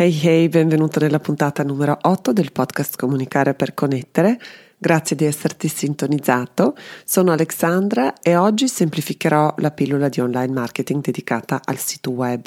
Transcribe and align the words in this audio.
Hey 0.00 0.16
hey, 0.22 0.48
benvenuto 0.48 1.00
nella 1.00 1.18
puntata 1.18 1.64
numero 1.64 1.98
8 2.00 2.32
del 2.32 2.52
podcast 2.52 2.96
Comunicare 2.96 3.54
per 3.54 3.74
connettere. 3.74 4.38
Grazie 4.78 5.16
di 5.16 5.24
esserti 5.24 5.66
sintonizzato. 5.66 6.76
Sono 7.04 7.32
Alexandra 7.32 8.20
e 8.22 8.36
oggi 8.36 8.68
semplificherò 8.68 9.56
la 9.58 9.72
pillola 9.72 10.08
di 10.08 10.20
online 10.20 10.52
marketing 10.52 11.02
dedicata 11.02 11.60
al 11.64 11.78
sito 11.78 12.12
web. 12.12 12.46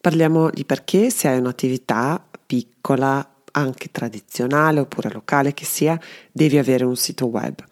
Parliamo 0.00 0.48
di 0.50 0.64
perché 0.64 1.10
se 1.10 1.26
hai 1.26 1.40
un'attività 1.40 2.24
piccola, 2.46 3.28
anche 3.50 3.88
tradizionale 3.90 4.78
oppure 4.78 5.10
locale 5.10 5.52
che 5.52 5.64
sia, 5.64 5.98
devi 6.30 6.56
avere 6.56 6.84
un 6.84 6.94
sito 6.94 7.26
web. 7.26 7.64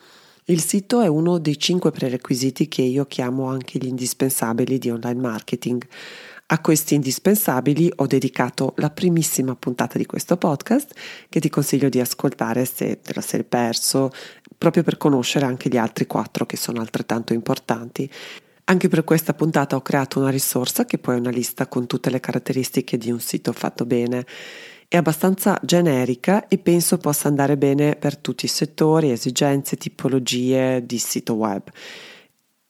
Il 0.46 0.60
sito 0.60 1.02
è 1.02 1.06
uno 1.06 1.38
dei 1.38 1.56
cinque 1.56 1.92
prerequisiti 1.92 2.66
che 2.66 2.82
io 2.82 3.04
chiamo 3.04 3.46
anche 3.46 3.78
gli 3.78 3.86
indispensabili 3.86 4.78
di 4.78 4.90
online 4.90 5.20
marketing. 5.20 5.86
A 6.50 6.60
questi 6.60 6.94
indispensabili 6.94 7.92
ho 7.96 8.06
dedicato 8.06 8.72
la 8.76 8.88
primissima 8.88 9.54
puntata 9.54 9.98
di 9.98 10.06
questo 10.06 10.38
podcast 10.38 10.94
che 11.28 11.40
ti 11.40 11.50
consiglio 11.50 11.90
di 11.90 12.00
ascoltare 12.00 12.64
se 12.64 13.02
te 13.02 13.12
la 13.12 13.20
sei 13.20 13.44
perso, 13.44 14.10
proprio 14.56 14.82
per 14.82 14.96
conoscere 14.96 15.44
anche 15.44 15.68
gli 15.68 15.76
altri 15.76 16.06
quattro 16.06 16.46
che 16.46 16.56
sono 16.56 16.80
altrettanto 16.80 17.34
importanti. 17.34 18.10
Anche 18.64 18.88
per 18.88 19.04
questa 19.04 19.34
puntata 19.34 19.76
ho 19.76 19.82
creato 19.82 20.20
una 20.20 20.30
risorsa 20.30 20.86
che 20.86 20.96
poi 20.96 21.16
è 21.16 21.20
una 21.20 21.28
lista 21.28 21.66
con 21.66 21.86
tutte 21.86 22.08
le 22.08 22.18
caratteristiche 22.18 22.96
di 22.96 23.10
un 23.10 23.20
sito 23.20 23.52
fatto 23.52 23.84
bene. 23.84 24.24
È 24.88 24.96
abbastanza 24.96 25.60
generica 25.62 26.48
e 26.48 26.56
penso 26.56 26.96
possa 26.96 27.28
andare 27.28 27.58
bene 27.58 27.94
per 27.94 28.16
tutti 28.16 28.46
i 28.46 28.48
settori, 28.48 29.10
esigenze, 29.10 29.76
tipologie 29.76 30.82
di 30.86 30.96
sito 30.96 31.34
web 31.34 31.70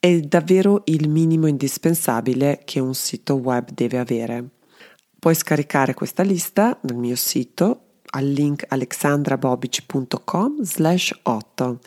è 0.01 0.21
davvero 0.21 0.83
il 0.85 1.09
minimo 1.09 1.49
indispensabile 1.49 2.63
che 2.65 2.79
un 2.79 2.95
sito 2.95 3.35
web 3.35 3.71
deve 3.73 3.99
avere. 3.99 4.49
Puoi 5.19 5.35
scaricare 5.35 5.95
questa 5.95 6.23
lista 6.23 6.79
dal 6.81 6.97
mio 6.97 7.17
sito 7.17 7.83
al 8.11 8.25
link 8.25 8.65
alexandrabobic.com 8.69 10.63
slash 10.63 11.19
8. 11.23 11.79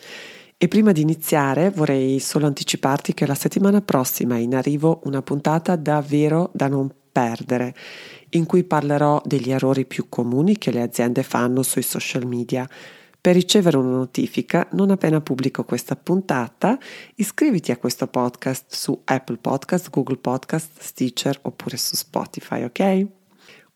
E 0.58 0.68
prima 0.68 0.92
di 0.92 1.00
iniziare 1.00 1.70
vorrei 1.70 2.20
solo 2.20 2.46
anticiparti 2.46 3.14
che 3.14 3.26
la 3.26 3.34
settimana 3.34 3.80
prossima 3.80 4.36
è 4.36 4.40
in 4.40 4.54
arrivo 4.54 5.00
una 5.04 5.22
puntata 5.22 5.74
davvero 5.74 6.50
da 6.52 6.68
non 6.68 6.92
perdere, 7.10 7.74
in 8.30 8.44
cui 8.44 8.62
parlerò 8.62 9.22
degli 9.24 9.50
errori 9.50 9.86
più 9.86 10.10
comuni 10.10 10.58
che 10.58 10.70
le 10.70 10.82
aziende 10.82 11.22
fanno 11.22 11.62
sui 11.62 11.82
social 11.82 12.26
media 12.26 12.68
per 13.22 13.34
ricevere 13.34 13.76
una 13.76 13.96
notifica 13.96 14.66
non 14.72 14.90
appena 14.90 15.20
pubblico 15.20 15.62
questa 15.62 15.94
puntata, 15.94 16.76
iscriviti 17.14 17.70
a 17.70 17.76
questo 17.76 18.08
podcast 18.08 18.74
su 18.74 19.00
Apple 19.04 19.36
Podcast, 19.36 19.90
Google 19.90 20.16
Podcast, 20.16 20.80
Stitcher 20.80 21.38
oppure 21.42 21.76
su 21.76 21.94
Spotify, 21.94 22.64
ok? 22.64 23.06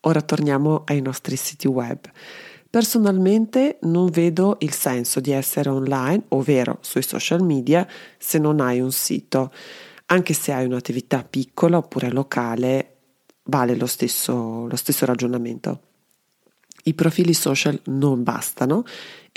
Ora 0.01 0.21
torniamo 0.21 0.83
ai 0.85 0.99
nostri 0.99 1.37
siti 1.37 1.65
web. 1.65 1.97
Personalmente 2.69 3.77
non 3.83 4.09
vedo 4.09 4.57
il 4.59 4.73
senso 4.73 5.21
di 5.21 5.31
essere 5.31 5.69
online, 5.69 6.25
ovvero 6.29 6.79
sui 6.81 7.01
social 7.01 7.41
media, 7.41 7.87
se 8.17 8.39
non 8.39 8.59
hai 8.59 8.81
un 8.81 8.91
sito. 8.91 9.53
Anche 10.07 10.33
se 10.33 10.51
hai 10.51 10.65
un'attività 10.65 11.23
piccola 11.23 11.77
oppure 11.77 12.11
locale, 12.11 12.97
vale 13.43 13.77
lo 13.77 13.85
stesso, 13.85 14.67
lo 14.67 14.75
stesso 14.75 15.05
ragionamento. 15.05 15.83
I 16.87 16.93
profili 16.93 17.33
social 17.33 17.79
non 17.85 18.23
bastano 18.23 18.83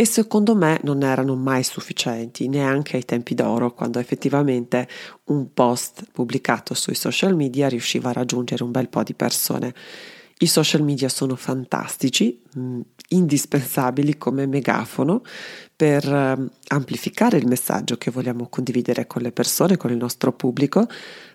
e 0.01 0.07
secondo 0.07 0.55
me 0.55 0.81
non 0.85 1.03
erano 1.03 1.37
mai 1.37 1.63
sufficienti, 1.63 2.49
neanche 2.49 2.97
ai 2.97 3.05
tempi 3.05 3.35
d'oro, 3.35 3.75
quando 3.75 3.99
effettivamente 3.99 4.89
un 5.25 5.53
post 5.53 6.05
pubblicato 6.11 6.73
sui 6.73 6.95
social 6.95 7.37
media 7.37 7.69
riusciva 7.69 8.09
a 8.09 8.15
raggiungere 8.15 8.65
un 8.65 8.71
bel 8.71 8.89
po' 8.89 9.03
di 9.03 9.13
persone. 9.13 9.75
I 10.39 10.47
social 10.47 10.81
media 10.81 11.11
sono 11.11 11.37
fantastici, 11.37 12.41
mm, 12.59 12.81
indispensabili 13.09 14.17
come 14.17 14.47
megafono 14.47 15.21
per 15.77 16.11
ehm, 16.11 16.51
amplificare 16.69 17.37
il 17.37 17.47
messaggio 17.47 17.99
che 17.99 18.11
vogliamo 18.11 18.49
condividere 18.49 19.07
con 19.07 19.21
le 19.21 19.33
persone, 19.33 19.77
con 19.77 19.91
il 19.91 19.99
nostro 19.99 20.33
pubblico, 20.33 20.89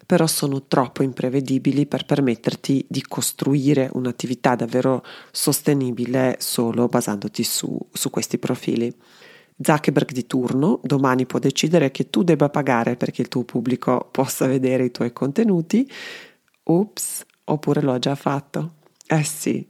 però 0.05 0.27
sono 0.27 0.63
troppo 0.67 1.03
imprevedibili 1.03 1.85
per 1.87 2.05
permetterti 2.05 2.85
di 2.87 3.01
costruire 3.01 3.89
un'attività 3.93 4.55
davvero 4.55 5.03
sostenibile 5.31 6.37
solo 6.39 6.87
basandoti 6.87 7.43
su, 7.43 7.77
su 7.91 8.09
questi 8.09 8.37
profili. 8.37 8.93
Zuckerberg 9.57 10.11
di 10.11 10.27
turno 10.27 10.79
domani 10.83 11.25
può 11.25 11.39
decidere 11.39 11.89
che 11.89 12.09
tu 12.09 12.23
debba 12.23 12.49
pagare 12.49 12.97
perché 12.97 13.21
il 13.21 13.29
tuo 13.29 13.43
pubblico 13.43 14.09
possa 14.11 14.47
vedere 14.47 14.85
i 14.85 14.91
tuoi 14.91 15.13
contenuti. 15.13 15.89
Ups, 16.63 17.23
oppure 17.45 17.81
l'ho 17.81 17.97
già 17.97 18.15
fatto. 18.15 18.73
Eh 19.07 19.23
sì, 19.23 19.65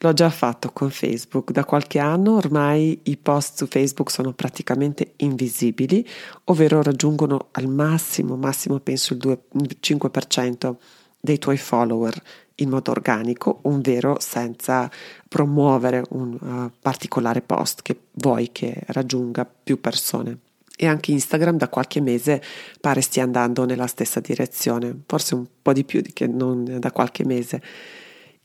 L'ho 0.00 0.12
già 0.12 0.28
fatto 0.28 0.72
con 0.72 0.90
Facebook, 0.90 1.52
da 1.52 1.64
qualche 1.64 1.98
anno 1.98 2.36
ormai 2.36 3.00
i 3.04 3.16
post 3.16 3.56
su 3.56 3.66
Facebook 3.66 4.10
sono 4.10 4.34
praticamente 4.34 5.14
invisibili, 5.16 6.06
ovvero 6.44 6.82
raggiungono 6.82 7.48
al 7.52 7.66
massimo, 7.66 8.36
massimo 8.36 8.78
penso 8.78 9.14
il, 9.14 9.20
2, 9.20 9.38
il 9.52 9.78
5% 9.80 10.76
dei 11.18 11.38
tuoi 11.38 11.56
follower 11.56 12.22
in 12.56 12.68
modo 12.68 12.90
organico, 12.90 13.60
ovvero 13.62 14.18
senza 14.20 14.90
promuovere 15.28 16.04
un 16.10 16.36
uh, 16.38 16.70
particolare 16.80 17.40
post 17.40 17.80
che 17.80 17.98
vuoi 18.12 18.52
che 18.52 18.74
raggiunga 18.88 19.46
più 19.46 19.80
persone. 19.80 20.40
E 20.76 20.86
anche 20.86 21.10
Instagram 21.10 21.56
da 21.56 21.70
qualche 21.70 22.02
mese 22.02 22.42
pare 22.82 23.00
stia 23.00 23.22
andando 23.22 23.64
nella 23.64 23.86
stessa 23.86 24.20
direzione, 24.20 24.94
forse 25.06 25.34
un 25.34 25.46
po' 25.62 25.72
di 25.72 25.84
più 25.84 26.02
di 26.02 26.12
che 26.12 26.26
non 26.26 26.76
da 26.78 26.92
qualche 26.92 27.24
mese. 27.24 27.62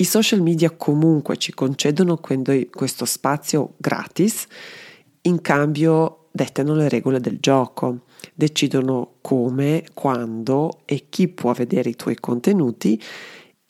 I 0.02 0.04
social 0.04 0.42
media 0.42 0.72
comunque 0.72 1.38
ci 1.38 1.54
concedono 1.54 2.18
questo 2.18 3.06
spazio 3.06 3.76
gratis, 3.78 4.48
in 5.22 5.42
cambio 5.42 6.30
dettano 6.32 6.74
le 6.74 6.90
regole 6.90 7.20
del 7.20 7.38
gioco, 7.40 8.06
decidono 8.34 9.18
come, 9.22 9.84
quando 9.94 10.80
e 10.86 11.06
chi 11.08 11.28
può 11.28 11.54
vedere 11.54 11.92
i 11.92 11.96
tuoi 11.96 12.16
contenuti 12.16 13.00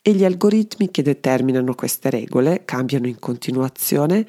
e 0.00 0.12
gli 0.14 0.24
algoritmi 0.24 0.90
che 0.90 1.02
determinano 1.02 1.74
queste 1.74 2.08
regole 2.08 2.64
cambiano 2.64 3.08
in 3.08 3.18
continuazione 3.18 4.26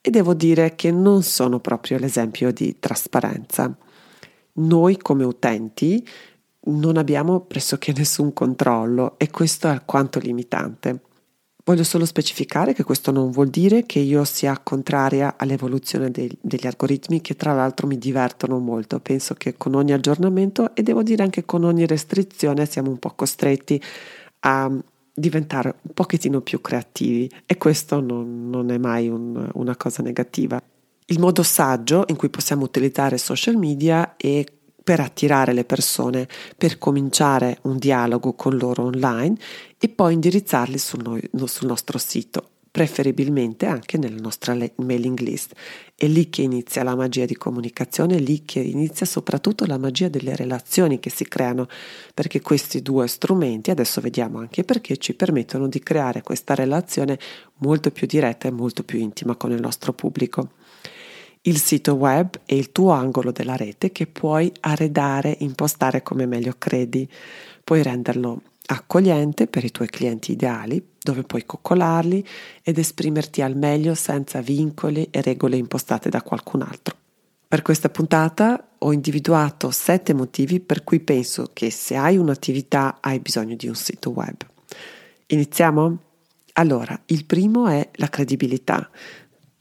e 0.00 0.10
devo 0.10 0.34
dire 0.34 0.76
che 0.76 0.92
non 0.92 1.24
sono 1.24 1.58
proprio 1.58 1.98
l'esempio 1.98 2.52
di 2.52 2.76
trasparenza. 2.78 3.76
Noi 4.52 4.96
come 4.96 5.24
utenti 5.24 6.06
non 6.66 6.96
abbiamo 6.96 7.40
pressoché 7.40 7.92
nessun 7.96 8.32
controllo 8.32 9.18
e 9.18 9.28
questo 9.28 9.66
è 9.66 9.70
alquanto 9.70 10.20
limitante. 10.20 11.10
Voglio 11.64 11.84
solo 11.84 12.04
specificare 12.04 12.72
che 12.72 12.82
questo 12.82 13.12
non 13.12 13.30
vuol 13.30 13.48
dire 13.48 13.86
che 13.86 14.00
io 14.00 14.24
sia 14.24 14.58
contraria 14.58 15.36
all'evoluzione 15.36 16.10
dei, 16.10 16.28
degli 16.40 16.66
algoritmi 16.66 17.20
che 17.20 17.36
tra 17.36 17.52
l'altro 17.52 17.86
mi 17.86 17.98
divertono 17.98 18.58
molto. 18.58 18.98
Penso 18.98 19.34
che 19.34 19.56
con 19.56 19.74
ogni 19.74 19.92
aggiornamento 19.92 20.74
e 20.74 20.82
devo 20.82 21.04
dire 21.04 21.22
anche 21.22 21.44
con 21.44 21.62
ogni 21.62 21.86
restrizione 21.86 22.66
siamo 22.66 22.90
un 22.90 22.98
po' 22.98 23.12
costretti 23.14 23.80
a 24.40 24.72
diventare 25.14 25.76
un 25.82 25.94
pochettino 25.94 26.40
più 26.40 26.60
creativi 26.60 27.30
e 27.46 27.56
questo 27.58 28.00
non, 28.00 28.50
non 28.50 28.70
è 28.70 28.78
mai 28.78 29.08
un, 29.08 29.48
una 29.54 29.76
cosa 29.76 30.02
negativa. 30.02 30.60
Il 31.06 31.20
modo 31.20 31.44
saggio 31.44 32.02
in 32.08 32.16
cui 32.16 32.28
possiamo 32.28 32.64
utilizzare 32.64 33.18
social 33.18 33.56
media 33.56 34.16
è 34.16 34.44
per 34.82 35.00
attirare 35.00 35.52
le 35.52 35.64
persone, 35.64 36.28
per 36.56 36.78
cominciare 36.78 37.58
un 37.62 37.78
dialogo 37.78 38.34
con 38.34 38.56
loro 38.56 38.84
online 38.84 39.36
e 39.78 39.88
poi 39.88 40.14
indirizzarli 40.14 40.78
sul, 40.78 41.02
noi, 41.02 41.28
sul 41.46 41.66
nostro 41.66 41.98
sito, 41.98 42.48
preferibilmente 42.72 43.66
anche 43.66 43.98
nella 43.98 44.20
nostra 44.20 44.56
mailing 44.76 45.18
list. 45.20 45.54
È 45.94 46.06
lì 46.06 46.30
che 46.30 46.42
inizia 46.42 46.82
la 46.82 46.96
magia 46.96 47.26
di 47.26 47.36
comunicazione, 47.36 48.16
è 48.16 48.18
lì 48.18 48.44
che 48.44 48.60
inizia 48.60 49.04
soprattutto 49.04 49.66
la 49.66 49.78
magia 49.78 50.08
delle 50.08 50.34
relazioni 50.34 50.98
che 50.98 51.10
si 51.10 51.28
creano, 51.28 51.68
perché 52.14 52.40
questi 52.40 52.80
due 52.80 53.06
strumenti, 53.08 53.70
adesso 53.70 54.00
vediamo 54.00 54.38
anche 54.38 54.64
perché, 54.64 54.96
ci 54.96 55.14
permettono 55.14 55.68
di 55.68 55.80
creare 55.80 56.22
questa 56.22 56.54
relazione 56.54 57.18
molto 57.58 57.90
più 57.90 58.06
diretta 58.06 58.48
e 58.48 58.50
molto 58.50 58.82
più 58.82 58.98
intima 58.98 59.36
con 59.36 59.52
il 59.52 59.60
nostro 59.60 59.92
pubblico. 59.92 60.52
Il 61.44 61.58
sito 61.58 61.94
web 61.94 62.38
è 62.44 62.54
il 62.54 62.70
tuo 62.70 62.92
angolo 62.92 63.32
della 63.32 63.56
rete 63.56 63.90
che 63.90 64.06
puoi 64.06 64.52
arredare, 64.60 65.36
impostare 65.40 66.00
come 66.00 66.24
meglio 66.24 66.54
credi. 66.56 67.08
Puoi 67.64 67.82
renderlo 67.82 68.42
accogliente 68.66 69.48
per 69.48 69.64
i 69.64 69.72
tuoi 69.72 69.88
clienti 69.88 70.30
ideali, 70.30 70.80
dove 71.00 71.24
puoi 71.24 71.44
coccolarli 71.44 72.24
ed 72.62 72.78
esprimerti 72.78 73.42
al 73.42 73.56
meglio 73.56 73.96
senza 73.96 74.40
vincoli 74.40 75.08
e 75.10 75.20
regole 75.20 75.56
impostate 75.56 76.08
da 76.10 76.22
qualcun 76.22 76.62
altro. 76.62 76.96
Per 77.48 77.62
questa 77.62 77.88
puntata 77.88 78.68
ho 78.78 78.92
individuato 78.92 79.72
sette 79.72 80.14
motivi 80.14 80.60
per 80.60 80.84
cui 80.84 81.00
penso 81.00 81.50
che 81.52 81.72
se 81.72 81.96
hai 81.96 82.16
un'attività 82.16 82.98
hai 83.00 83.18
bisogno 83.18 83.56
di 83.56 83.66
un 83.66 83.74
sito 83.74 84.10
web. 84.10 84.36
Iniziamo? 85.26 85.98
Allora, 86.54 87.00
il 87.06 87.24
primo 87.24 87.66
è 87.66 87.88
la 87.94 88.08
credibilità. 88.08 88.90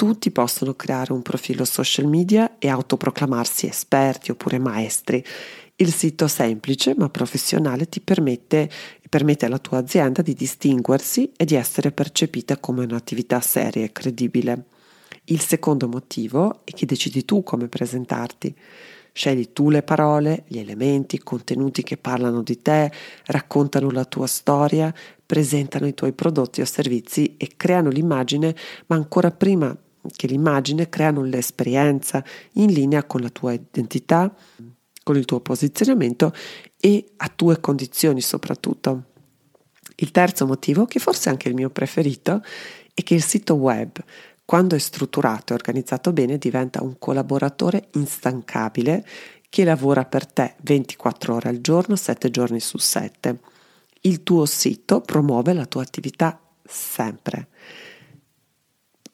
Tutti 0.01 0.31
possono 0.31 0.74
creare 0.74 1.13
un 1.13 1.21
profilo 1.21 1.63
social 1.63 2.07
media 2.07 2.57
e 2.57 2.69
autoproclamarsi 2.69 3.68
esperti 3.68 4.31
oppure 4.31 4.57
maestri. 4.57 5.24
Il 5.75 5.94
sito 5.94 6.27
semplice 6.27 6.95
ma 6.98 7.07
professionale 7.07 7.88
ti 7.88 8.00
permette, 8.00 8.68
permette 9.07 9.45
alla 9.45 9.59
tua 9.59 9.77
azienda 9.77 10.24
di 10.24 10.33
distinguersi 10.33 11.31
e 11.38 11.45
di 11.45 11.53
essere 11.53 11.92
percepita 11.92 12.57
come 12.57 12.83
un'attività 12.83 13.39
seria 13.42 13.83
e 13.83 13.92
credibile. 13.92 14.65
Il 15.25 15.39
secondo 15.39 15.88
motivo 15.88 16.62
è 16.63 16.71
che 16.71 16.88
decidi 16.88 17.24
tu 17.24 17.44
come 17.44 17.68
presentarti. 17.68 18.56
Scegli 19.13 19.54
tu 19.54 19.69
le 19.69 19.83
parole, 19.83 20.45
gli 20.47 20.57
elementi, 20.57 21.18
i 21.18 21.19
contenuti 21.19 21.83
che 21.83 21.97
parlano 21.97 22.42
di 22.42 22.59
te, 22.59 22.92
raccontano 23.25 23.92
la 23.92 24.06
tua 24.06 24.25
storia, 24.25 24.92
presentano 25.24 25.86
i 25.86 25.94
tuoi 25.94 26.13
prodotti 26.13 26.59
o 26.59 26.65
servizi 26.65 27.36
e 27.38 27.51
creano 27.56 27.89
l'immagine, 27.89 28.56
ma 28.88 28.95
ancora 28.95 29.30
prima 29.30 29.77
che 30.15 30.27
l'immagine 30.27 30.89
creano 30.89 31.24
l'esperienza 31.24 32.24
in 32.53 32.71
linea 32.71 33.03
con 33.03 33.21
la 33.21 33.30
tua 33.30 33.53
identità, 33.53 34.33
con 35.03 35.18
il 35.18 35.25
tuo 35.25 35.39
posizionamento 35.39 36.33
e 36.80 37.12
a 37.18 37.27
tue 37.30 37.59
condizioni 37.59 38.21
soprattutto. 38.21 39.06
Il 39.95 40.12
terzo 40.12 40.45
motivo, 40.45 40.86
che 40.86 41.00
forse 41.00 41.30
è 41.30 41.31
anche 41.31 41.50
il 41.50 41.56
mio 41.56 41.69
preferito, 41.69 42.42
è 42.94 43.03
che 43.03 43.13
il 43.13 43.24
sito 43.24 43.56
web 43.56 44.03
quando 44.51 44.75
è 44.75 44.80
strutturato 44.80 45.53
e 45.53 45.56
organizzato 45.56 46.12
bene 46.12 46.38
diventa 46.38 46.83
un 46.83 47.00
collaboratore 47.00 47.88
instancabile 47.94 49.06
che 49.47 49.63
lavora 49.63 50.04
per 50.04 50.25
te 50.25 50.56
24 50.62 51.36
ore 51.36 51.47
al 51.47 51.62
giorno, 51.62 51.95
7 51.95 52.30
giorni 52.30 52.59
su 52.59 52.77
7. 52.77 53.39
Il 54.01 54.24
tuo 54.24 54.45
sito 54.45 55.00
promuove 55.00 55.54
la 55.54 55.65
tua 55.65 55.83
attività 55.83 56.38
sempre. 56.65 57.47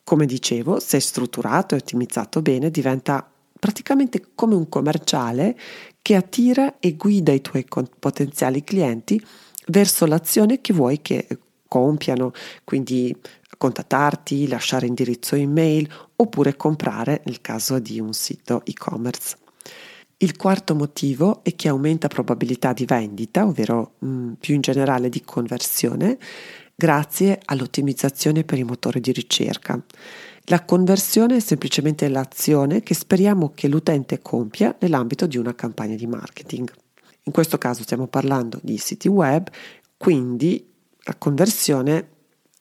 Come 0.07 0.25
dicevo, 0.25 0.80
se 0.80 1.01
strutturato 1.01 1.75
e 1.75 1.80
ottimizzato 1.80 2.42
bene, 2.42 2.71
diventa 2.71 3.30
praticamente 3.59 4.27
come 4.36 4.56
un 4.56 4.69
commerciale 4.69 5.59
che 6.01 6.15
attira 6.15 6.80
e 6.80 6.94
guida 6.94 7.33
i 7.33 7.42
tuoi 7.42 7.65
potenziali 8.00 8.63
clienti 8.63 9.21
verso 9.65 10.06
l'azione 10.06 10.62
che 10.62 10.71
vuoi 10.71 11.01
che 11.01 11.27
compiano, 11.68 12.31
quindi 12.63 13.13
contattarti, 13.57 14.48
lasciare 14.48 14.88
indirizzo 14.88 15.36
email 15.36 15.89
oppure 16.15 16.56
comprare 16.56 17.21
nel 17.25 17.42
caso 17.42 17.77
di 17.77 18.00
un 18.00 18.13
sito 18.13 18.62
e-commerce. 18.63 19.36
Il 20.19 20.38
quarto 20.38 20.74
motivo 20.74 21.44
è 21.44 21.54
che 21.54 21.68
aumenta 21.68 22.07
probabilità 22.07 22.71
di 22.71 22.86
vendita, 22.86 23.45
ovvero 23.45 23.95
mh, 24.00 24.07
mm, 24.07 24.33
più 24.39 24.56
in 24.56 24.62
generale 24.62 25.09
di 25.09 25.21
conversione, 25.21 26.18
grazie 26.80 27.40
all'ottimizzazione 27.46 28.44
per 28.44 28.60
i 28.60 28.64
motori 28.64 29.00
di 29.00 29.12
ricerca. 29.12 29.84
La 30.44 30.64
conversione 30.64 31.38
è 31.38 31.40
semplicemente 31.40 32.08
l'azione 32.08 32.84
che 32.84 32.94
speriamo 32.94 33.52
che 33.56 33.68
l'utente 33.68 34.22
compia 34.22 34.76
nell'ambito 34.80 35.26
di 35.26 35.38
una 35.38 35.56
campagna 35.56 35.96
di 35.96 36.06
marketing. 36.06 36.72
In 37.24 37.32
questo 37.32 37.58
caso 37.58 37.82
stiamo 37.82 38.06
parlando 38.06 38.60
di 38.62 38.78
siti 38.78 39.08
web, 39.08 39.50
quindi 39.98 40.72
la 41.00 41.16
conversione 41.16 42.10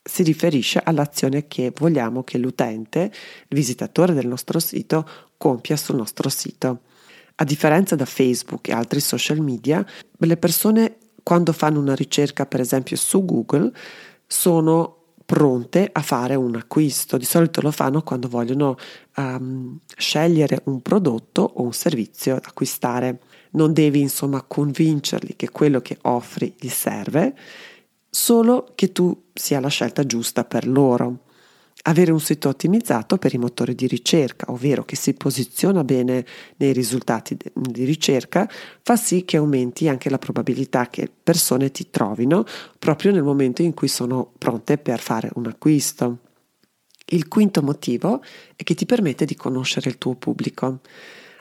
si 0.03 0.23
riferisce 0.23 0.81
all'azione 0.83 1.47
che 1.47 1.71
vogliamo 1.77 2.25
che 2.25 2.39
l'utente, 2.39 3.13
il 3.49 3.57
visitatore 3.57 4.15
del 4.15 4.27
nostro 4.27 4.59
sito, 4.61 5.07
compia 5.37 5.77
sul 5.77 5.97
nostro 5.97 6.31
sito. 6.31 6.81
A 7.35 7.45
differenza 7.45 7.97
da 7.97 8.07
Facebook 8.07 8.69
e 8.69 8.73
altri 8.73 9.01
social 9.01 9.41
media, 9.41 9.85
le 10.19 10.37
persone 10.39 10.97
quando 11.27 11.53
fanno 11.53 11.81
una 11.81 11.97
ricerca, 11.97 12.47
per 12.47 12.61
esempio 12.61 12.97
su 12.97 13.25
Google, 13.25 13.73
sono 14.29 15.07
pronte 15.27 15.91
a 15.91 16.01
fare 16.01 16.37
un 16.37 16.55
acquisto. 16.55 17.17
Di 17.17 17.25
solito 17.25 17.61
lo 17.61 17.73
fanno 17.73 18.03
quando 18.03 18.29
vogliono 18.29 18.77
um, 19.17 19.77
scegliere 19.97 20.61
un 20.67 20.81
prodotto 20.83 21.43
o 21.43 21.65
un 21.65 21.73
servizio 21.73 22.35
da 22.35 22.47
acquistare. 22.47 23.19
Non 23.51 23.73
devi 23.73 24.03
insomma 24.03 24.41
convincerli 24.41 25.35
che 25.35 25.51
quello 25.51 25.81
che 25.81 25.99
offri 26.03 26.55
gli 26.57 26.69
serve 26.69 27.37
solo 28.09 28.71
che 28.77 28.93
tu 28.93 29.25
sia 29.35 29.59
la 29.59 29.67
scelta 29.67 30.07
giusta 30.07 30.45
per 30.45 30.69
loro. 30.69 31.25
Avere 31.89 32.11
un 32.11 32.19
sito 32.19 32.49
ottimizzato 32.49 33.17
per 33.17 33.33
i 33.33 33.39
motori 33.39 33.77
di 33.77 33.87
ricerca, 33.87 34.51
ovvero 34.51 34.85
che 34.85 34.97
si 34.97 35.15
posiziona 35.15 35.85
bene 35.85 36.27
nei 36.57 36.73
risultati 36.73 37.37
di 37.55 37.85
ricerca, 37.85 38.51
fa 38.83 38.97
sì 38.97 39.25
che 39.25 39.37
aumenti 39.37 39.87
anche 39.87 40.11
la 40.11 40.19
probabilità 40.19 40.89
che 40.89 41.09
persone 41.23 41.71
ti 41.71 41.89
trovino 41.89 42.45
proprio 42.77 43.13
nel 43.13 43.23
momento 43.23 43.63
in 43.63 43.73
cui 43.73 43.87
sono 43.87 44.33
pronte 44.37 44.79
per 44.79 44.99
fare 44.99 45.31
un 45.35 45.47
acquisto. 45.47 46.19
Il 47.09 47.29
quinto 47.29 47.63
motivo 47.63 48.21
è 48.57 48.65
che 48.65 48.75
ti 48.75 48.85
permette 48.85 49.25
di 49.25 49.37
conoscere 49.37 49.89
il 49.89 49.97
tuo 49.97 50.17
pubblico. 50.17 50.81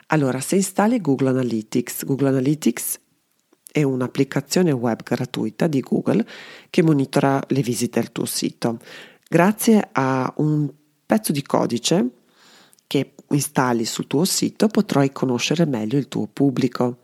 Allora, 0.08 0.38
se 0.38 0.54
installi 0.54 1.00
Google 1.00 1.30
Analytics, 1.30 2.04
Google 2.04 2.28
Analytics 2.28 3.00
è 3.72 3.82
un'applicazione 3.82 4.70
web 4.70 5.02
gratuita 5.02 5.66
di 5.66 5.80
Google 5.80 6.24
che 6.70 6.82
monitora 6.84 7.42
le 7.48 7.62
visite 7.62 7.98
al 7.98 8.12
tuo 8.12 8.26
sito. 8.26 8.78
Grazie 9.28 9.88
a 9.90 10.32
un 10.36 10.70
pezzo 11.04 11.32
di 11.32 11.42
codice 11.42 12.10
che 12.86 13.14
installi 13.30 13.84
sul 13.84 14.06
tuo 14.06 14.24
sito 14.24 14.68
potrai 14.68 15.10
conoscere 15.10 15.66
meglio 15.66 15.98
il 15.98 16.06
tuo 16.06 16.28
pubblico. 16.32 16.98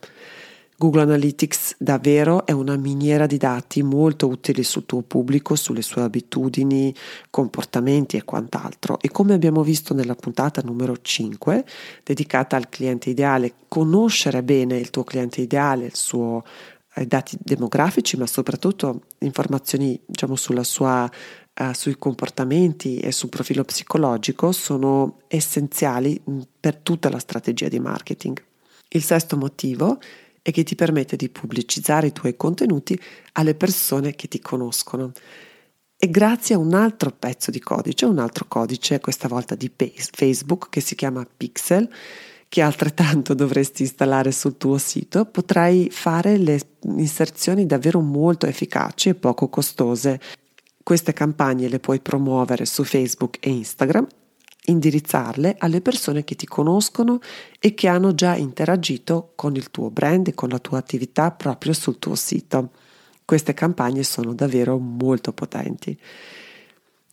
Google 0.77 1.03
Analytics 1.03 1.77
davvero 1.79 2.47
è 2.47 2.53
una 2.53 2.77
miniera 2.77 3.27
di 3.27 3.39
dati 3.39 3.83
molto 3.83 4.29
utili 4.29 4.63
sul 4.63 4.87
tuo 4.87 5.03
pubblico, 5.03 5.57
sulle 5.57 5.83
sue 5.83 6.03
abitudini, 6.03 6.95
comportamenti 7.29 8.17
e 8.17 8.25
quant'altro. 8.25 9.01
E 9.01 9.11
come 9.11 9.35
abbiamo 9.35 9.65
visto 9.65 9.93
nella 9.93 10.15
puntata 10.15 10.63
numero 10.65 10.97
5, 11.01 11.65
dedicata 12.05 12.55
al 12.55 12.69
cliente 12.69 13.11
ideale, 13.11 13.55
conoscere 13.67 14.45
bene 14.45 14.77
il 14.77 14.91
tuo 14.91 15.03
cliente 15.03 15.41
ideale, 15.41 15.87
il 15.87 15.97
suo 15.97 16.45
eh, 16.95 17.07
dati 17.07 17.37
demografici, 17.41 18.17
ma 18.17 18.27
soprattutto 18.27 19.03
informazioni 19.21 19.99
diciamo, 20.05 20.37
sulla 20.37 20.65
sua 20.65 21.11
Uh, 21.55 21.75
sui 21.75 21.99
comportamenti 21.99 22.99
e 22.99 23.13
sul 23.13 23.29
profilo 23.29 23.63
psicologico 23.63 24.53
sono 24.53 25.19
essenziali 25.29 26.19
per 26.59 26.77
tutta 26.77 27.11
la 27.11 27.19
strategia 27.19 27.69
di 27.69 27.79
marketing. 27.79 28.43
Il 28.89 29.03
sesto 29.03 29.37
motivo 29.37 29.99
e 30.43 30.51
che 30.51 30.65
ti 30.65 30.75
permette 30.75 31.17
di 31.17 31.29
pubblicizzare 31.29 32.09
i 32.09 32.13
tuoi 32.13 32.37
contenuti 32.37 32.99
alle 33.33 33.55
persone 33.55 34.15
che 34.15 34.29
ti 34.29 34.41
conoscono. 34.41 35.13
E 35.97 36.11
grazie 36.11 36.57
a 36.57 36.59
un 36.59 36.75
altro 36.75 37.13
pezzo 37.13 37.53
di 37.53 37.61
codice, 37.61 38.07
un 38.07 38.19
altro 38.19 38.47
codice, 38.49 38.99
questa 38.99 39.29
volta 39.29 39.55
di 39.55 39.71
Facebook, 39.77 40.69
che 40.69 40.81
si 40.81 40.97
chiama 40.97 41.25
Pixel, 41.25 41.89
che 42.49 42.61
altrettanto 42.61 43.35
dovresti 43.35 43.83
installare 43.83 44.33
sul 44.33 44.57
tuo 44.57 44.79
sito, 44.79 45.27
potrai 45.27 45.91
fare 45.93 46.39
le 46.39 46.61
inserzioni 46.97 47.67
davvero 47.67 48.01
molto 48.01 48.47
efficaci 48.47 49.11
e 49.11 49.15
poco 49.15 49.49
costose. 49.49 50.21
Queste 50.83 51.13
campagne 51.13 51.69
le 51.69 51.79
puoi 51.79 52.01
promuovere 52.01 52.65
su 52.67 52.85
Facebook 52.85 53.39
e 53.41 53.51
Instagram 53.51 54.07
indirizzarle 54.65 55.57
alle 55.59 55.81
persone 55.81 56.25
che 56.25 56.37
ti 56.37 56.47
conoscono 56.47 57.19
e 57.59 57.75
che 57.75 57.89
hanno 57.89 58.15
già 58.15 58.37
interagito 58.37 59.33
con 59.35 59.57
il 59.57 59.71
tuo 59.71 59.91
brand 59.91 60.29
e 60.29 60.35
con 60.35 60.51
la 60.51 60.59
tua 60.59 60.79
attività 60.79 61.31
proprio 61.33 61.73
sul 61.73 61.99
tuo 61.99 62.15
sito. 62.15 62.71
Queste 63.25 63.55
campagne 63.55 64.03
sono 64.03 64.35
davvero 64.35 64.79
molto 64.79 65.33
potenti. 65.33 65.99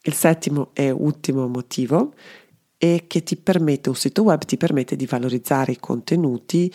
Il 0.02 0.14
settimo 0.14 0.70
e 0.74 0.92
ultimo 0.92 1.48
motivo 1.48 2.14
è 2.78 3.06
che 3.08 3.24
ti 3.24 3.36
permette, 3.36 3.90
un 3.90 3.96
sito 3.96 4.24
web 4.24 4.44
ti 4.44 4.58
permette 4.58 4.96
di 4.96 5.06
valorizzare 5.06 5.74
i 5.74 5.80
contenuti 5.80 6.74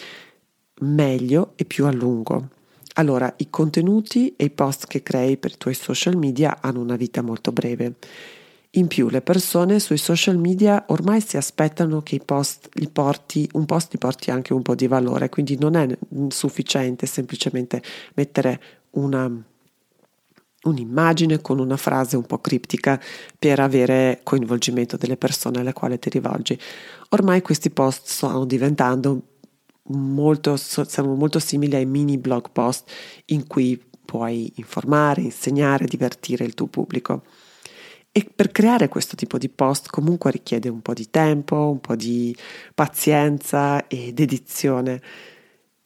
meglio 0.81 1.53
e 1.57 1.65
più 1.65 1.87
a 1.87 1.93
lungo. 1.93 2.49
Allora, 2.95 3.33
i 3.39 3.51
contenuti 3.51 4.35
e 4.37 4.45
i 4.45 4.51
post 4.51 4.87
che 4.87 5.03
crei 5.03 5.37
per 5.37 5.53
i 5.53 5.59
tuoi 5.59 5.75
social 5.75 6.17
media 6.17 6.59
hanno 6.61 6.81
una 6.81 6.97
vita 6.97 7.23
molto 7.23 7.53
breve 7.53 7.97
in 8.77 8.89
più 8.89 9.09
le 9.09 9.23
persone 9.23 9.79
sui 9.79 9.99
social 9.99 10.37
media 10.37 10.85
ormai 10.89 11.21
si 11.21 11.37
aspettano 11.37 12.03
che 12.03 12.21
post 12.25 12.69
porti, 12.91 13.49
un 13.53 13.67
post 13.67 13.95
gli 13.95 13.99
porti 13.99 14.31
anche 14.31 14.53
un 14.53 14.63
po' 14.63 14.75
di 14.75 14.87
valore, 14.87 15.29
quindi 15.29 15.57
non 15.59 15.77
è 15.77 15.87
sufficiente 16.29 17.07
semplicemente 17.07 17.83
mettere 18.15 18.61
una, 18.93 19.31
un'immagine 20.63 21.41
con 21.41 21.61
una 21.61 21.77
frase 21.77 22.17
un 22.17 22.27
po' 22.27 22.39
criptica 22.39 23.01
per 23.39 23.61
avere 23.61 24.21
coinvolgimento 24.25 24.97
delle 24.97 25.17
persone 25.17 25.61
alle 25.61 25.73
quali 25.73 25.99
ti 25.99 26.09
rivolgi. 26.09 26.59
Ormai 27.11 27.43
questi 27.43 27.71
post 27.71 28.07
stanno 28.07 28.45
diventando 28.45 29.23
molto, 29.89 30.57
sono 30.57 31.15
molto 31.15 31.39
simili 31.39 31.75
ai 31.77 31.87
mini 31.87 32.19
blog 32.19 32.51
post 32.51 32.91
in 33.27 33.47
cui 33.47 33.83
puoi 34.05 34.53
informare, 34.57 35.23
insegnare, 35.23 35.87
divertire 35.87 36.45
il 36.45 36.55
tuo 36.55 36.67
pubblico. 36.67 37.23
E 38.13 38.25
per 38.33 38.53
creare 38.53 38.89
questo 38.89 39.17
tipo 39.17 39.39
di 39.39 39.49
post 39.49 39.91
comunque 39.91 40.31
richiede 40.31 40.69
un 40.69 40.83
po' 40.83 40.93
di 40.93 41.11
tempo, 41.11 41.69
un 41.69 41.81
po' 41.81 41.97
di 41.97 42.35
pazienza 42.73 43.89
e 43.89 44.13
dedizione. 44.13 45.03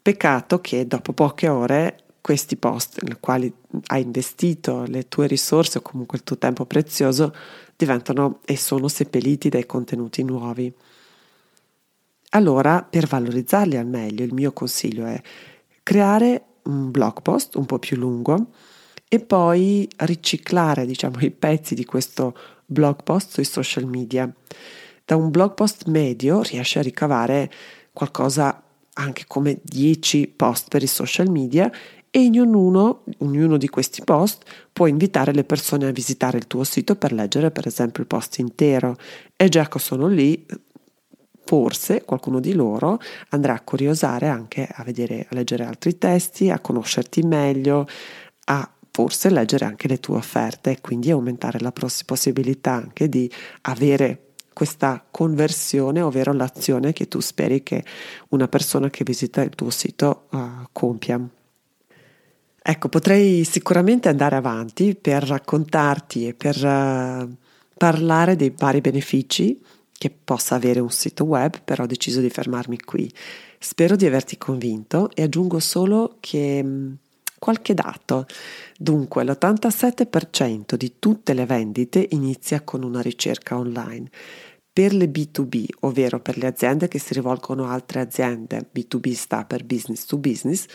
Peccato 0.02 0.60
che 0.60 0.86
dopo 0.86 1.12
poche 1.12 1.48
ore 1.48 2.02
questi 2.20 2.56
post 2.56 3.00
nei 3.02 3.16
quali 3.18 3.50
hai 3.86 4.02
investito 4.02 4.84
le 4.86 5.08
tue 5.08 5.26
risorse 5.26 5.78
o 5.78 5.80
comunque 5.80 6.18
il 6.18 6.24
tuo 6.24 6.36
tempo 6.36 6.66
prezioso 6.66 7.34
diventano 7.74 8.40
e 8.44 8.58
sono 8.58 8.88
seppelliti 8.88 9.48
dai 9.48 9.64
contenuti 9.64 10.22
nuovi. 10.22 10.70
Allora, 12.30 12.82
per 12.82 13.06
valorizzarli 13.06 13.76
al 13.76 13.86
meglio, 13.86 14.24
il 14.24 14.34
mio 14.34 14.52
consiglio 14.52 15.06
è 15.06 15.20
creare 15.82 16.42
un 16.64 16.90
blog 16.90 17.22
post 17.22 17.54
un 17.54 17.64
po' 17.64 17.78
più 17.78 17.96
lungo 17.96 18.48
e 19.08 19.20
poi 19.20 19.88
riciclare, 19.96 20.84
diciamo, 20.84 21.18
i 21.24 21.30
pezzi 21.30 21.74
di 21.74 21.84
questo 21.84 22.36
blog 22.66 23.02
post 23.02 23.32
sui 23.32 23.44
social 23.44 23.86
media. 23.86 24.30
Da 25.04 25.16
un 25.16 25.30
blog 25.30 25.54
post 25.54 25.86
medio 25.86 26.42
riesci 26.42 26.78
a 26.78 26.82
ricavare 26.82 27.50
qualcosa 27.92 28.62
anche 28.94 29.24
come 29.26 29.60
10 29.62 30.28
post 30.36 30.68
per 30.68 30.82
i 30.82 30.86
social 30.86 31.30
media 31.30 31.72
e 32.10 32.22
in 32.22 32.40
ognuno, 32.40 33.04
ognuno 33.18 33.56
di 33.56 33.68
questi 33.68 34.02
post 34.02 34.44
puoi 34.72 34.90
invitare 34.90 35.32
le 35.32 35.44
persone 35.44 35.86
a 35.86 35.92
visitare 35.92 36.38
il 36.38 36.46
tuo 36.46 36.64
sito 36.64 36.96
per 36.96 37.12
leggere 37.12 37.50
per 37.50 37.66
esempio 37.66 38.02
il 38.02 38.08
post 38.08 38.38
intero 38.38 38.96
e 39.36 39.48
già 39.48 39.68
che 39.68 39.78
sono 39.78 40.08
lì 40.08 40.44
forse 41.48 42.04
qualcuno 42.04 42.40
di 42.40 42.52
loro 42.52 43.00
andrà 43.30 43.54
a 43.54 43.62
curiosare 43.62 44.28
anche 44.28 44.68
a 44.70 44.84
vedere, 44.84 45.26
a 45.30 45.34
leggere 45.34 45.64
altri 45.64 45.96
testi, 45.96 46.50
a 46.50 46.58
conoscerti 46.58 47.22
meglio, 47.22 47.86
a 48.44 48.70
forse 48.90 49.30
leggere 49.30 49.64
anche 49.64 49.88
le 49.88 49.98
tue 49.98 50.16
offerte 50.16 50.72
e 50.72 50.80
quindi 50.82 51.10
aumentare 51.10 51.58
la 51.60 51.72
possibilità 51.72 52.72
anche 52.72 53.08
di 53.08 53.32
avere 53.62 54.24
questa 54.52 55.02
conversione, 55.10 56.02
ovvero 56.02 56.34
l'azione 56.34 56.92
che 56.92 57.08
tu 57.08 57.20
speri 57.20 57.62
che 57.62 57.82
una 58.28 58.46
persona 58.46 58.90
che 58.90 59.02
visita 59.02 59.40
il 59.40 59.54
tuo 59.54 59.70
sito 59.70 60.26
uh, 60.32 60.66
compia. 60.70 61.18
Ecco, 62.60 62.88
potrei 62.90 63.44
sicuramente 63.44 64.10
andare 64.10 64.36
avanti 64.36 64.94
per 64.94 65.22
raccontarti 65.22 66.26
e 66.26 66.34
per 66.34 66.62
uh, 66.62 67.34
parlare 67.74 68.36
dei 68.36 68.52
vari 68.54 68.82
benefici 68.82 69.58
che 69.98 70.10
possa 70.10 70.54
avere 70.54 70.78
un 70.78 70.90
sito 70.90 71.24
web, 71.24 71.60
però 71.62 71.82
ho 71.82 71.86
deciso 71.86 72.20
di 72.20 72.30
fermarmi 72.30 72.78
qui. 72.78 73.12
Spero 73.58 73.96
di 73.96 74.06
averti 74.06 74.38
convinto 74.38 75.10
e 75.12 75.22
aggiungo 75.22 75.58
solo 75.58 76.16
che 76.20 76.62
mm, 76.62 76.92
qualche 77.38 77.74
dato. 77.74 78.26
Dunque, 78.78 79.24
l'87% 79.24 80.76
di 80.76 80.94
tutte 81.00 81.34
le 81.34 81.46
vendite 81.46 82.06
inizia 82.10 82.62
con 82.62 82.84
una 82.84 83.00
ricerca 83.00 83.58
online. 83.58 84.08
Per 84.72 84.94
le 84.94 85.06
B2B, 85.06 85.64
ovvero 85.80 86.20
per 86.20 86.38
le 86.38 86.46
aziende 86.46 86.86
che 86.86 87.00
si 87.00 87.12
rivolgono 87.12 87.66
a 87.66 87.72
altre 87.72 87.98
aziende, 87.98 88.68
B2B 88.72 89.12
sta 89.12 89.44
per 89.44 89.64
business 89.64 90.04
to 90.04 90.18
business, 90.18 90.66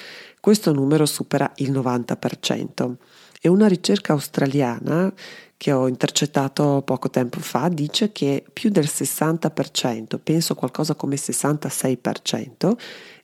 questo 0.42 0.74
numero 0.74 1.06
supera 1.06 1.50
il 1.56 1.72
90%. 1.72 2.96
E 3.46 3.50
una 3.50 3.68
ricerca 3.68 4.14
australiana 4.14 5.14
che 5.58 5.74
ho 5.74 5.90
intercettato 5.90 6.82
poco 6.86 7.10
tempo 7.10 7.42
fa 7.42 7.68
dice 7.68 8.14
che 8.14 8.42
più 8.54 8.70
del 8.70 8.86
60%, 8.86 10.18
penso 10.24 10.56
qualcosa 10.56 10.96
come 10.96 11.18
66%, 11.18 12.78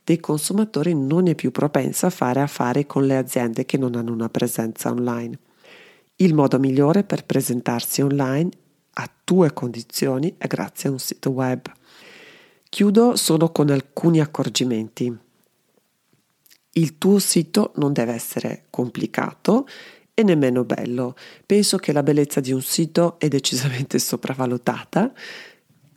dei 0.04 0.20
consumatori 0.20 0.94
non 0.94 1.30
è 1.30 1.36
più 1.36 1.52
propensa 1.52 2.08
a 2.08 2.10
fare 2.10 2.42
affari 2.42 2.86
con 2.86 3.06
le 3.06 3.16
aziende 3.16 3.64
che 3.66 3.78
non 3.78 3.96
hanno 3.96 4.12
una 4.12 4.28
presenza 4.28 4.90
online. 4.90 5.40
Il 6.18 6.34
modo 6.34 6.60
migliore 6.60 7.06
per 7.06 7.24
presentarsi 7.24 8.02
online 8.02 8.50
a 8.96 9.10
tue 9.24 9.54
condizioni 9.54 10.36
è 10.38 10.48
grazie 10.48 10.90
a 10.90 10.92
un 10.92 11.00
sito 11.00 11.30
web. 11.30 11.72
Chiudo 12.68 13.16
solo 13.16 13.54
con 13.54 13.70
alcuni 13.70 14.20
accorgimenti. 14.20 15.18
Il 16.72 16.98
tuo 16.98 17.20
sito 17.20 17.72
non 17.76 17.94
deve 17.94 18.12
essere 18.14 18.66
complicato 18.70 19.66
e 20.20 20.24
nemmeno 20.24 20.66
bello. 20.66 21.16
Penso 21.46 21.78
che 21.78 21.94
la 21.94 22.04
bellezza 22.04 22.42
di 22.42 22.52
un 22.52 22.62
sito 22.62 23.18
è 23.20 23.30
decisamente 23.30 24.00
sopravvalutata. 24.00 25.14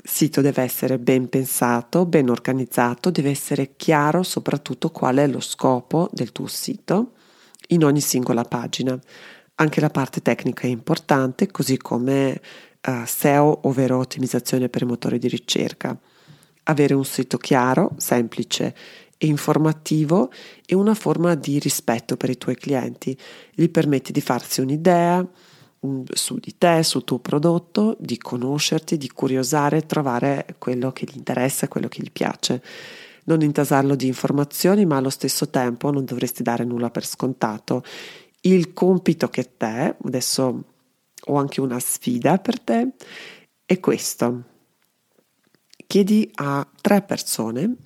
Il 0.05 0.09
sito 0.09 0.41
deve 0.41 0.63
essere 0.63 1.01
ben 1.01 1.29
pensato, 1.29 2.07
ben 2.07 2.29
organizzato, 2.29 3.11
deve 3.11 3.31
essere 3.31 3.73
chiaro 3.75 4.23
soprattutto 4.23 4.91
qual 4.91 5.17
è 5.17 5.27
lo 5.27 5.41
scopo 5.41 6.09
del 6.13 6.31
tuo 6.31 6.47
sito 6.47 7.15
in 7.69 7.83
ogni 7.83 8.01
singola 8.01 8.45
pagina. 8.45 8.97
Anche 9.57 9.81
la 9.81 9.91
parte 9.91 10.23
tecnica 10.23 10.69
è 10.69 10.71
importante, 10.71 11.51
così 11.51 11.77
come 11.77 12.41
uh, 12.87 13.05
SEO, 13.05 13.67
ovvero 13.67 13.99
ottimizzazione 13.99 14.69
per 14.69 14.83
i 14.83 14.87
motori 14.87 15.19
di 15.19 15.27
ricerca. 15.27 15.99
Avere 16.65 16.95
un 16.95 17.05
sito 17.05 17.39
chiaro, 17.39 17.91
semplice 17.97 18.73
e 19.23 19.27
informativo 19.27 20.33
e 20.67 20.75
una 20.75 20.95
forma 20.95 21.37
di 21.37 21.61
rispetto 21.61 22.17
per 22.17 22.29
i 22.29 22.37
tuoi 22.37 22.57
clienti. 22.57 23.17
Gli 23.55 23.69
permetti 23.69 24.11
di 24.11 24.21
farsi 24.21 24.61
un'idea 24.61 25.25
su 26.13 26.39
di 26.41 26.59
te, 26.59 26.83
sul 26.83 27.05
tuo 27.05 27.21
prodotto, 27.21 27.97
di 28.01 28.19
conoscerti, 28.19 28.97
di 28.97 29.09
curiosare, 29.09 29.87
trovare 29.87 30.57
quello 30.59 30.91
che 30.91 31.07
gli 31.09 31.17
interessa, 31.17 31.69
quello 31.69 31.87
che 31.87 32.03
gli 32.03 32.11
piace. 32.11 32.65
Non 33.25 33.43
intasarlo 33.43 33.95
di 33.95 34.09
informazioni, 34.09 34.85
ma 34.87 34.97
allo 34.97 35.11
stesso 35.11 35.49
tempo 35.51 35.93
non 35.93 36.05
dovresti 36.05 36.43
dare 36.43 36.65
nulla 36.65 36.91
per 36.91 37.07
scontato. 37.07 37.85
Il 38.41 38.73
compito 38.73 39.29
che 39.29 39.57
te, 39.57 39.95
adesso 40.05 40.65
ho 41.27 41.35
anche 41.37 41.61
una 41.61 41.79
sfida 41.79 42.39
per 42.39 42.59
te, 42.59 42.89
è 43.65 43.79
questo. 43.79 44.43
Chiedi 45.87 46.29
a 46.35 46.67
tre 46.81 47.03
persone 47.03 47.77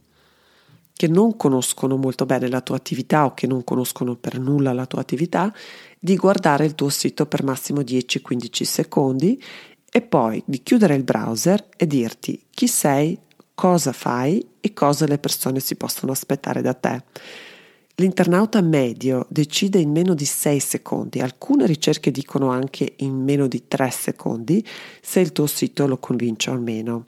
che 0.97 1.09
non 1.09 1.37
conoscono 1.37 1.97
molto 1.97 2.25
bene 2.25 2.49
la 2.49 2.63
tua 2.63 2.77
attività 2.77 3.27
o 3.27 3.35
che 3.35 3.47
non 3.47 3.65
conoscono 3.65 4.17
per 4.17 4.39
nulla 4.39 4.73
la 4.73 4.87
tua 4.87 5.01
attività, 5.01 5.53
di 5.99 6.17
guardare 6.17 6.65
il 6.65 6.75
tuo 6.75 6.89
sito 6.89 7.27
per 7.27 7.45
massimo 7.45 7.81
10-15 7.81 8.63
secondi 8.63 9.43
e 9.91 10.01
poi 10.01 10.43
di 10.47 10.63
chiudere 10.63 10.95
il 10.95 11.05
browser 11.05 11.69
e 11.77 11.87
dirti 11.87 12.47
chi 12.49 12.67
sei, 12.67 13.19
cosa 13.55 13.93
fai 13.93 14.45
e 14.59 14.73
cosa 14.73 15.07
le 15.07 15.19
persone 15.19 15.61
si 15.61 15.77
possono 15.77 16.13
aspettare 16.13 16.63
da 16.63 16.73
te. 16.73 17.03
L'internauta 17.97 18.61
medio 18.63 19.27
decide 19.29 19.79
in 19.79 19.91
meno 19.91 20.15
di 20.15 20.27
6 20.27 20.61
secondi, 20.61 21.21
alcune 21.21 21.67
ricerche 21.67 22.11
dicono 22.11 22.51
anche 22.51 22.95
in 22.97 23.23
meno 23.23 23.47
di 23.47 23.69
3 23.69 23.91
secondi, 23.91 24.67
se 25.03 25.21
il 25.21 25.33
tuo 25.33 25.47
sito 25.47 25.87
lo 25.87 25.99
convince 25.99 26.51
o 26.51 26.59
meno. 26.59 27.05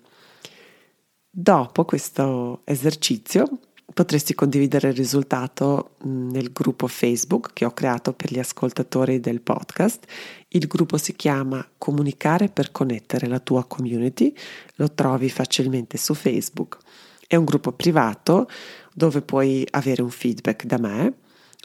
Dopo 1.31 1.85
questo 1.85 2.63
esercizio 2.65 3.47
potresti 3.93 4.35
condividere 4.35 4.89
il 4.89 4.95
risultato 4.95 5.97
nel 6.03 6.53
gruppo 6.53 6.87
Facebook 6.87 7.51
che 7.53 7.65
ho 7.65 7.73
creato 7.73 8.13
per 8.13 8.33
gli 8.33 8.39
ascoltatori 8.39 9.19
del 9.19 9.41
podcast. 9.41 10.07
Il 10.49 10.67
gruppo 10.67 10.99
si 10.99 11.17
chiama 11.17 11.67
Comunicare 11.79 12.49
per 12.49 12.71
connettere 12.71 13.27
la 13.27 13.41
tua 13.41 13.65
community, 13.65 14.35
lo 14.77 14.93
trovi 14.93 15.31
facilmente 15.31 15.97
su 15.97 16.15
Facebook. 16.15 16.79
È 17.27 17.37
un 17.37 17.45
gruppo 17.45 17.73
privato 17.73 18.49
dove 18.95 19.23
puoi 19.23 19.67
avere 19.71 20.03
un 20.03 20.11
feedback 20.11 20.65
da 20.65 20.79
me 20.79 21.15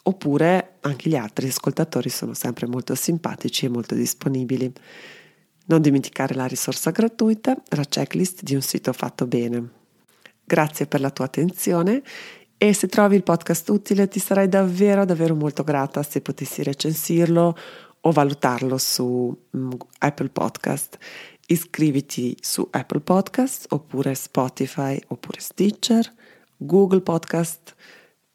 oppure 0.03 0.77
anche 0.81 1.09
gli 1.09 1.15
altri 1.15 1.47
ascoltatori 1.47 2.09
sono 2.09 2.33
sempre 2.33 2.67
molto 2.67 2.95
simpatici 2.95 3.65
e 3.65 3.69
molto 3.69 3.95
disponibili. 3.95 4.71
Non 5.65 5.81
dimenticare 5.81 6.35
la 6.35 6.45
risorsa 6.45 6.91
gratuita, 6.91 7.55
la 7.69 7.85
checklist 7.85 8.43
di 8.43 8.55
un 8.55 8.61
sito 8.61 8.91
fatto 8.91 9.25
bene. 9.25 9.82
Grazie 10.43 10.87
per 10.87 10.99
la 10.99 11.09
tua 11.09 11.25
attenzione 11.25 12.01
e 12.57 12.73
se 12.73 12.87
trovi 12.87 13.15
il 13.15 13.23
podcast 13.23 13.69
utile 13.69 14.07
ti 14.07 14.19
sarei 14.19 14.47
davvero 14.47 15.05
davvero 15.05 15.35
molto 15.35 15.63
grata 15.63 16.03
se 16.03 16.21
potessi 16.21 16.63
recensirlo 16.63 17.57
o 18.01 18.11
valutarlo 18.11 18.77
su 18.77 19.35
um, 19.51 19.77
Apple 19.99 20.29
Podcast. 20.29 20.97
Iscriviti 21.45 22.37
su 22.39 22.67
Apple 22.71 23.01
Podcast 23.01 23.65
oppure 23.69 24.15
Spotify 24.15 24.99
oppure 25.07 25.39
Stitcher 25.39 26.11
Google 26.57 27.01
Podcast 27.01 27.75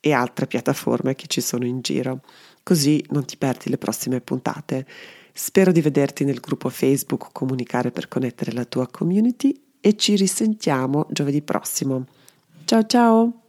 e 0.00 0.12
altre 0.12 0.46
piattaforme 0.46 1.14
che 1.14 1.26
ci 1.26 1.40
sono 1.40 1.64
in 1.64 1.80
giro, 1.80 2.20
così 2.62 3.04
non 3.10 3.24
ti 3.24 3.36
perdi 3.36 3.70
le 3.70 3.78
prossime 3.78 4.20
puntate. 4.20 4.86
Spero 5.32 5.72
di 5.72 5.80
vederti 5.80 6.24
nel 6.24 6.40
gruppo 6.40 6.68
Facebook 6.68 7.30
Comunicare 7.32 7.90
per 7.90 8.08
connettere 8.08 8.52
la 8.52 8.64
tua 8.64 8.86
community 8.88 9.67
e 9.80 9.96
ci 9.96 10.16
risentiamo 10.16 11.06
giovedì 11.10 11.42
prossimo. 11.42 12.06
Ciao 12.64 12.84
ciao! 12.86 13.47